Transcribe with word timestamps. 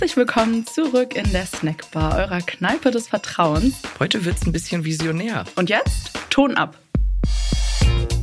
Herzlich 0.00 0.16
willkommen 0.16 0.66
zurück 0.66 1.14
in 1.14 1.30
der 1.30 1.44
Snackbar, 1.44 2.16
eurer 2.16 2.40
Kneipe 2.40 2.90
des 2.90 3.08
Vertrauens. 3.08 3.74
Heute 3.98 4.24
wird's 4.24 4.46
ein 4.46 4.52
bisschen 4.52 4.82
visionär. 4.82 5.44
Und 5.56 5.68
jetzt 5.68 6.12
Ton 6.30 6.54
ab. 6.54 6.78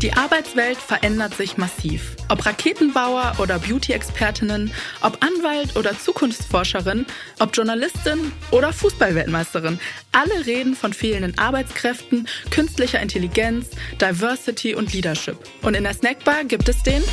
Die 0.02 0.12
Arbeitswelt 0.12 0.80
verändert 0.80 1.36
sich 1.36 1.60
massiv. 1.60 2.16
Ob 2.30 2.48
Raketenbauer 2.48 3.36
oder 3.38 3.60
Beauty-Expertinnen, 3.60 4.72
ob 5.02 5.24
Anwalt 5.24 5.76
oder 5.76 5.96
Zukunftsforscherin, 5.96 7.06
ob 7.38 7.56
Journalistin 7.56 8.32
oder 8.50 8.74
Fußballweltmeisterin, 8.74 9.80
alle 10.14 10.48
reden 10.48 10.76
von 10.76 10.94
fehlenden 10.94 11.38
Arbeitskräften, 11.38 12.28
künstlicher 12.50 13.02
Intelligenz, 13.02 13.70
Diversity 14.02 14.74
und 14.74 14.94
Leadership. 14.94 15.38
Und 15.62 15.76
in 15.76 15.84
der 15.84 15.94
Snackbar 15.94 16.44
gibt 16.44 16.70
es 16.70 16.82
den 16.82 17.04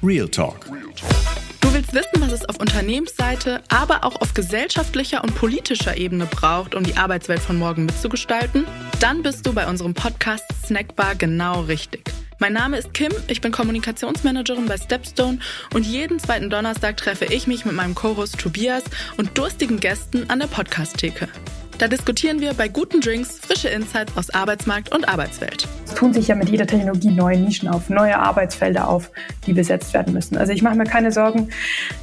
Real 0.00 0.28
Talk. 0.28 0.77
Du 1.68 1.74
willst 1.74 1.92
wissen, 1.92 2.22
was 2.22 2.32
es 2.32 2.48
auf 2.48 2.60
Unternehmensseite, 2.60 3.60
aber 3.68 4.02
auch 4.04 4.22
auf 4.22 4.32
gesellschaftlicher 4.32 5.22
und 5.22 5.34
politischer 5.34 5.98
Ebene 5.98 6.24
braucht, 6.24 6.74
um 6.74 6.82
die 6.82 6.96
Arbeitswelt 6.96 7.40
von 7.40 7.58
morgen 7.58 7.84
mitzugestalten? 7.84 8.64
Dann 9.00 9.22
bist 9.22 9.46
du 9.46 9.52
bei 9.52 9.68
unserem 9.68 9.92
Podcast 9.92 10.46
Snackbar 10.64 11.14
genau 11.14 11.60
richtig. 11.60 12.04
Mein 12.38 12.54
Name 12.54 12.78
ist 12.78 12.94
Kim, 12.94 13.12
ich 13.26 13.42
bin 13.42 13.52
Kommunikationsmanagerin 13.52 14.64
bei 14.64 14.78
Stepstone 14.78 15.40
und 15.74 15.84
jeden 15.84 16.18
zweiten 16.18 16.48
Donnerstag 16.48 16.96
treffe 16.96 17.26
ich 17.26 17.46
mich 17.46 17.66
mit 17.66 17.74
meinem 17.74 17.94
Co-Host 17.94 18.38
Tobias 18.38 18.84
und 19.18 19.36
durstigen 19.36 19.78
Gästen 19.78 20.30
an 20.30 20.38
der 20.38 20.46
Podcast-Theke. 20.46 21.28
Da 21.76 21.86
diskutieren 21.86 22.40
wir 22.40 22.54
bei 22.54 22.68
guten 22.68 23.02
Drinks 23.02 23.38
frische 23.40 23.68
Insights 23.68 24.16
aus 24.16 24.30
Arbeitsmarkt 24.30 24.94
und 24.94 25.06
Arbeitswelt. 25.06 25.68
Tun 25.98 26.12
sich 26.12 26.28
ja 26.28 26.36
mit 26.36 26.48
jeder 26.48 26.64
Technologie 26.64 27.10
neue 27.10 27.36
Nischen 27.40 27.66
auf, 27.66 27.90
neue 27.90 28.16
Arbeitsfelder 28.16 28.86
auf, 28.86 29.10
die 29.48 29.52
besetzt 29.52 29.92
werden 29.94 30.14
müssen. 30.14 30.36
Also 30.36 30.52
ich 30.52 30.62
mache 30.62 30.76
mir 30.76 30.84
keine 30.84 31.10
Sorgen, 31.10 31.48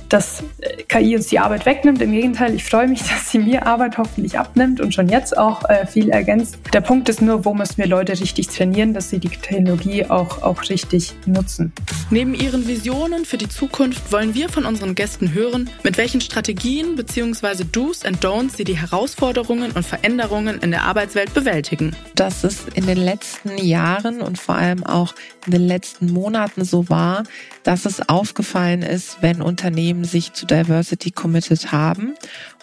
dass 0.10 0.44
KI 0.88 1.16
uns 1.16 1.28
die 1.28 1.40
Arbeit 1.40 1.66
wegnimmt. 1.66 2.02
Im 2.02 2.12
Gegenteil, 2.12 2.54
ich 2.54 2.64
freue 2.64 2.88
mich, 2.88 3.00
dass 3.10 3.32
sie 3.32 3.40
mir 3.40 3.66
Arbeit 3.66 3.98
hoffentlich 3.98 4.38
abnimmt 4.38 4.80
und 4.82 4.94
schon 4.94 5.10
jetzt 5.10 5.38
auch 5.38 5.68
äh, 5.70 5.86
viel 5.86 6.10
ergänzt. 6.10 6.58
Der 6.74 6.82
Punkt 6.82 7.10
ist 7.10 7.22
nur, 7.22 7.46
wo 7.46 7.54
müssen 7.54 7.78
wir 7.78 7.88
Leute 7.88 8.14
richtig 8.14 8.48
trainieren, 8.48 8.94
dass 8.94 9.10
sie 9.10 9.20
die 9.20 9.30
Technologie 9.30 10.06
auch, 10.06 10.42
auch 10.42 10.70
richtig 10.70 11.14
nutzen. 11.26 11.74
Neben 12.10 12.34
ihren 12.34 12.68
Visionen 12.68 13.26
für 13.26 13.38
die 13.38 13.50
Zukunft 13.50 14.12
wollen 14.12 14.34
wir 14.34 14.50
von 14.50 14.66
unseren 14.66 14.96
Gästen 14.96 15.34
hören, 15.34 15.70
mit 15.84 15.98
welchen 15.98 16.22
Strategien 16.22 16.96
bzw. 16.96 17.64
Do's 17.72 18.06
and 18.06 18.24
Don'ts 18.24 18.58
sie 18.58 18.64
die 18.64 18.78
Herausforderungen 18.78 19.72
und 19.72 19.86
Veränderungen 19.86 20.60
in 20.60 20.72
der 20.72 20.84
Arbeitswelt 20.84 21.34
bewältigen. 21.34 21.96
Dass 22.16 22.44
es 22.44 22.66
in 22.74 22.86
den 22.86 22.98
letzten 22.98 23.58
Jahren 23.58 24.22
und 24.22 24.38
vor 24.38 24.56
allem 24.56 24.84
auch 24.86 25.14
in 25.46 25.52
den 25.52 25.68
letzten 25.68 26.12
Monaten 26.12 26.64
so 26.64 26.90
war, 26.90 27.24
dass 27.64 27.86
es 27.86 28.08
aufgefallen 28.08 28.82
ist, 28.82 29.18
wenn 29.22 29.42
Unternehmen 29.42 30.04
sich 30.04 30.34
zu 30.34 30.46
Diversity 30.86 31.12
committed 31.12 31.72
haben. 31.72 32.16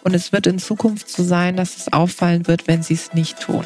Und 0.05 0.15
es 0.15 0.33
wird 0.33 0.47
in 0.47 0.59
Zukunft 0.59 1.09
so 1.09 1.23
sein, 1.23 1.57
dass 1.57 1.77
es 1.77 1.93
auffallen 1.93 2.47
wird, 2.47 2.69
wenn 2.69 2.83
sie 2.83 2.95
es 2.95 3.15
nicht 3.15 3.41
tun. 3.41 3.65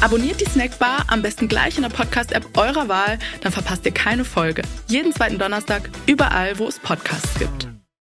Abonniert 0.00 0.40
die 0.40 0.44
Snackbar 0.44 1.04
am 1.08 1.22
besten 1.22 1.48
gleich 1.48 1.76
in 1.76 1.82
der 1.82 1.90
Podcast-App 1.90 2.56
eurer 2.56 2.88
Wahl, 2.88 3.18
dann 3.40 3.50
verpasst 3.50 3.84
ihr 3.84 3.92
keine 3.92 4.24
Folge. 4.24 4.62
Jeden 4.86 5.12
zweiten 5.12 5.38
Donnerstag 5.38 5.90
überall, 6.06 6.58
wo 6.58 6.68
es 6.68 6.78
Podcasts 6.78 7.36
gibt. 7.38 7.68